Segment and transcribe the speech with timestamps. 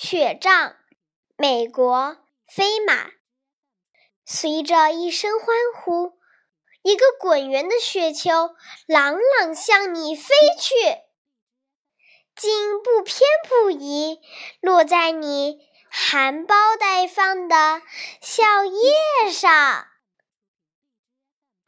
[0.00, 0.76] 雪仗
[1.36, 3.10] 美国飞马。
[4.24, 6.20] 随着一声欢呼
[6.82, 8.30] 一个滚圆的雪球
[8.86, 10.76] 朗朗向你飞去。
[12.36, 14.20] 竟不偏不倚
[14.60, 15.58] 落在你
[15.90, 17.82] 含苞待放的
[18.20, 19.87] 笑靥上。